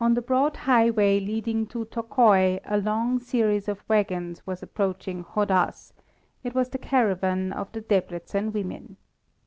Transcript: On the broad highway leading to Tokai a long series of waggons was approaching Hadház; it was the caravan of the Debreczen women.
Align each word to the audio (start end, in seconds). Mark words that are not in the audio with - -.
On 0.00 0.14
the 0.14 0.22
broad 0.22 0.56
highway 0.64 1.20
leading 1.20 1.66
to 1.66 1.84
Tokai 1.84 2.60
a 2.64 2.78
long 2.78 3.18
series 3.20 3.68
of 3.68 3.86
waggons 3.90 4.46
was 4.46 4.62
approaching 4.62 5.22
Hadház; 5.22 5.92
it 6.42 6.54
was 6.54 6.70
the 6.70 6.78
caravan 6.78 7.52
of 7.52 7.70
the 7.72 7.82
Debreczen 7.82 8.54
women. 8.54 8.96